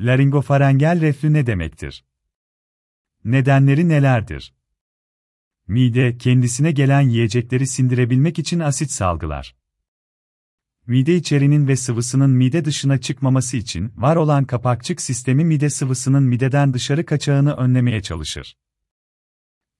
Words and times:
Laringofarengel 0.00 1.00
reflü 1.00 1.32
ne 1.32 1.46
demektir? 1.46 2.04
Nedenleri 3.24 3.88
nelerdir? 3.88 4.54
Mide, 5.68 6.18
kendisine 6.18 6.72
gelen 6.72 7.00
yiyecekleri 7.00 7.66
sindirebilmek 7.66 8.38
için 8.38 8.60
asit 8.60 8.90
salgılar. 8.90 9.56
Mide 10.86 11.16
içerinin 11.16 11.68
ve 11.68 11.76
sıvısının 11.76 12.30
mide 12.30 12.64
dışına 12.64 12.98
çıkmaması 12.98 13.56
için 13.56 13.92
var 13.96 14.16
olan 14.16 14.44
kapakçık 14.44 15.00
sistemi 15.00 15.44
mide 15.44 15.70
sıvısının 15.70 16.22
mideden 16.22 16.74
dışarı 16.74 17.06
kaçağını 17.06 17.54
önlemeye 17.54 18.02
çalışır. 18.02 18.56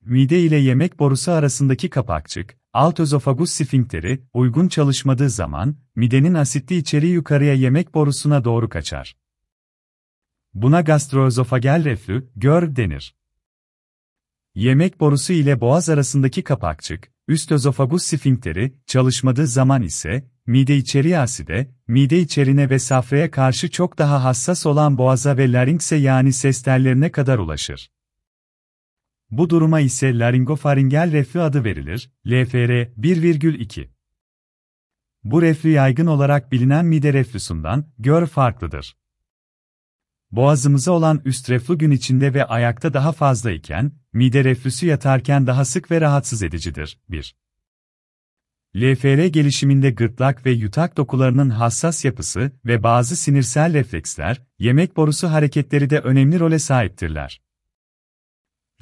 Mide 0.01 0.41
ile 0.41 0.57
yemek 0.57 0.99
borusu 0.99 1.33
arasındaki 1.33 1.91
kapakçık, 1.91 2.57
alt 2.73 3.01
özofagus 3.01 3.51
sfinkteri, 3.51 4.23
uygun 4.33 4.69
çalışmadığı 4.69 5.31
zaman, 5.31 5.77
midenin 5.97 6.35
asitli 6.35 6.77
içeriği 6.77 7.13
yukarıya 7.13 7.55
yemek 7.55 7.95
borusuna 7.95 8.45
doğru 8.45 8.69
kaçar. 8.69 9.20
Buna 10.55 10.81
gastroözofagel 10.81 11.85
reflü, 11.85 12.31
gör 12.37 12.77
denir. 12.77 13.15
Yemek 14.55 15.01
borusu 15.01 15.33
ile 15.33 15.61
boğaz 15.61 15.89
arasındaki 15.89 16.43
kapakçık, 16.43 17.13
üst 17.29 17.53
özofagus 17.53 18.03
sfinkteri, 18.03 18.75
çalışmadığı 18.87 19.47
zaman 19.47 19.83
ise, 19.83 20.31
mide 20.47 20.77
içeriği 20.77 21.19
aside, 21.19 21.71
mide 21.89 22.19
içerine 22.19 22.71
ve 22.71 22.79
safraya 22.79 23.31
karşı 23.31 23.71
çok 23.71 23.99
daha 23.99 24.25
hassas 24.25 24.67
olan 24.67 24.99
boğaza 24.99 25.37
ve 25.37 25.53
laringse 25.53 25.97
yani 25.97 26.33
ses 26.33 26.63
tellerine 26.63 27.13
kadar 27.13 27.39
ulaşır. 27.39 27.91
Bu 29.31 29.51
duruma 29.51 29.81
ise 29.81 30.19
laringofaringel 30.19 31.13
reflü 31.13 31.41
adı 31.41 31.65
verilir, 31.65 32.11
LFR 32.27 32.71
1,2. 32.99 33.89
Bu 35.25 35.43
reflü 35.43 35.71
yaygın 35.71 36.07
olarak 36.07 36.53
bilinen 36.53 36.87
mide 36.87 37.13
reflüsünden, 37.13 37.85
gör 37.99 38.27
farklıdır. 38.27 39.00
Boğazımıza 40.33 40.93
olan 40.93 41.23
üst 41.25 41.51
reflü 41.51 41.79
gün 41.79 41.91
içinde 41.91 42.35
ve 42.35 42.45
ayakta 42.45 42.95
daha 42.95 43.13
fazla 43.13 43.51
iken, 43.51 43.93
mide 44.13 44.45
reflüsü 44.45 44.87
yatarken 44.87 45.47
daha 45.47 45.65
sık 45.65 45.91
ve 45.91 46.01
rahatsız 46.01 46.43
edicidir. 46.43 46.99
1. 47.09 47.35
LFR 48.77 49.27
gelişiminde 49.27 49.91
gırtlak 49.91 50.47
ve 50.47 50.51
yutak 50.51 50.97
dokularının 50.97 51.51
hassas 51.51 52.05
yapısı 52.05 52.53
ve 52.65 52.83
bazı 52.83 53.17
sinirsel 53.17 53.73
refleksler, 53.75 54.43
yemek 54.59 54.97
borusu 54.97 55.31
hareketleri 55.31 55.91
de 55.91 55.99
önemli 55.99 56.41
role 56.41 56.59
sahiptirler. 56.59 57.41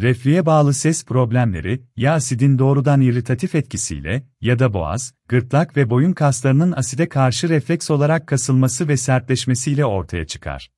Reflüye 0.00 0.46
bağlı 0.46 0.74
ses 0.74 1.04
problemleri, 1.04 1.82
ya 1.96 2.14
asidin 2.14 2.58
doğrudan 2.58 3.00
irritatif 3.00 3.54
etkisiyle 3.54 4.28
ya 4.40 4.58
da 4.58 4.72
boğaz, 4.72 5.14
gırtlak 5.28 5.76
ve 5.76 5.90
boyun 5.90 6.12
kaslarının 6.12 6.72
aside 6.76 7.08
karşı 7.08 7.48
refleks 7.48 7.90
olarak 7.90 8.26
kasılması 8.26 8.88
ve 8.88 8.96
sertleşmesiyle 8.96 9.84
ortaya 9.84 10.26
çıkar. 10.26 10.70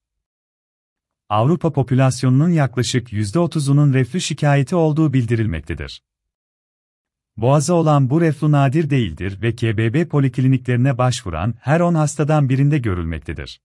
Avrupa 1.31 1.73
popülasyonunun 1.73 2.49
yaklaşık 2.49 3.13
%30'unun 3.13 3.95
reflü 3.95 4.21
şikayeti 4.21 4.77
olduğu 4.77 5.13
bildirilmektedir. 5.13 6.03
Boğaza 7.37 7.75
olan 7.75 8.11
bu 8.11 8.21
reflü 8.21 8.53
nadir 8.53 8.91
değildir 8.91 9.43
ve 9.43 9.55
KBB 9.55 10.09
polikliniklerine 10.09 10.99
başvuran 10.99 11.55
her 11.61 11.81
10 11.81 11.95
hastadan 11.95 12.49
birinde 12.49 12.79
görülmektedir. 12.79 13.61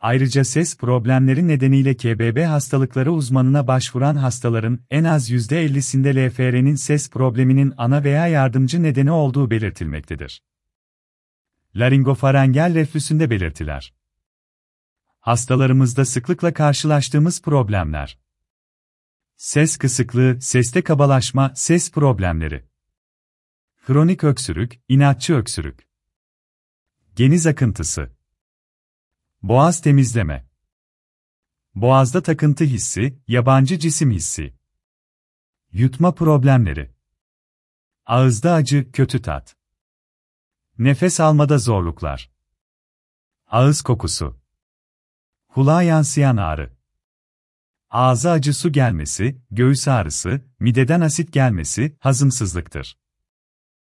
Ayrıca 0.00 0.44
ses 0.44 0.76
problemleri 0.76 1.48
nedeniyle 1.48 1.96
KBB 1.96 2.44
hastalıkları 2.46 3.12
uzmanına 3.12 3.66
başvuran 3.66 4.16
hastaların 4.16 4.80
en 4.90 5.04
az 5.04 5.30
%50'sinde 5.30 6.28
LFR'nin 6.28 6.74
ses 6.74 7.10
probleminin 7.10 7.74
ana 7.76 8.04
veya 8.04 8.26
yardımcı 8.26 8.82
nedeni 8.82 9.10
olduğu 9.10 9.50
belirtilmektedir. 9.50 10.42
Laringofarengel 11.76 12.74
reflüsünde 12.74 13.30
belirtiler. 13.30 13.97
Hastalarımızda 15.20 16.04
sıklıkla 16.04 16.54
karşılaştığımız 16.54 17.42
problemler. 17.42 18.18
Ses 19.36 19.76
kısıklığı, 19.76 20.40
seste 20.40 20.82
kabalaşma, 20.82 21.52
ses 21.54 21.92
problemleri. 21.92 22.68
Kronik 23.86 24.24
öksürük, 24.24 24.80
inatçı 24.88 25.34
öksürük. 25.34 25.88
Geniz 27.14 27.46
akıntısı. 27.46 28.16
Boğaz 29.42 29.82
temizleme. 29.82 30.48
Boğazda 31.74 32.22
takıntı 32.22 32.64
hissi, 32.64 33.22
yabancı 33.28 33.78
cisim 33.78 34.10
hissi. 34.10 34.54
Yutma 35.72 36.14
problemleri. 36.14 36.94
Ağızda 38.06 38.52
acı, 38.52 38.92
kötü 38.92 39.22
tat. 39.22 39.56
Nefes 40.78 41.20
almada 41.20 41.58
zorluklar. 41.58 42.30
Ağız 43.46 43.82
kokusu. 43.82 44.40
Kulağa 45.48 45.82
yansıyan 45.82 46.36
ağrı. 46.36 46.70
Ağza 47.90 48.30
acı 48.30 48.54
su 48.54 48.72
gelmesi, 48.72 49.42
göğüs 49.50 49.88
ağrısı, 49.88 50.40
mideden 50.60 51.00
asit 51.00 51.32
gelmesi, 51.32 51.96
hazımsızlıktır. 52.00 52.98